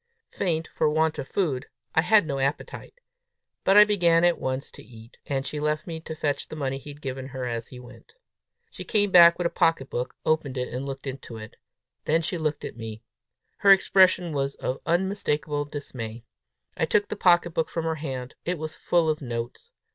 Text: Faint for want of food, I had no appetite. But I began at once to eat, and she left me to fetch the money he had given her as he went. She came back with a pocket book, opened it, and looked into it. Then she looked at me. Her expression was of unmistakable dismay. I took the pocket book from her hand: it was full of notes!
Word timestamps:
Faint 0.31 0.67
for 0.69 0.89
want 0.89 1.19
of 1.19 1.27
food, 1.27 1.67
I 1.93 2.01
had 2.01 2.25
no 2.25 2.39
appetite. 2.39 2.95
But 3.63 3.77
I 3.77 3.83
began 3.85 4.23
at 4.23 4.39
once 4.39 4.71
to 4.71 4.83
eat, 4.83 5.17
and 5.27 5.45
she 5.45 5.59
left 5.59 5.85
me 5.85 5.99
to 5.99 6.15
fetch 6.15 6.47
the 6.47 6.55
money 6.55 6.79
he 6.79 6.89
had 6.89 7.03
given 7.03 7.27
her 7.27 7.45
as 7.45 7.67
he 7.67 7.79
went. 7.79 8.15
She 8.71 8.83
came 8.83 9.11
back 9.11 9.37
with 9.37 9.45
a 9.45 9.51
pocket 9.51 9.91
book, 9.91 10.15
opened 10.25 10.57
it, 10.57 10.73
and 10.73 10.87
looked 10.87 11.05
into 11.05 11.37
it. 11.37 11.55
Then 12.05 12.23
she 12.23 12.39
looked 12.39 12.65
at 12.65 12.77
me. 12.77 13.03
Her 13.59 13.69
expression 13.71 14.33
was 14.33 14.55
of 14.55 14.79
unmistakable 14.87 15.65
dismay. 15.65 16.23
I 16.75 16.85
took 16.85 17.09
the 17.09 17.15
pocket 17.15 17.51
book 17.51 17.69
from 17.69 17.85
her 17.85 17.93
hand: 18.01 18.33
it 18.43 18.57
was 18.57 18.73
full 18.73 19.07
of 19.07 19.21
notes! 19.21 19.69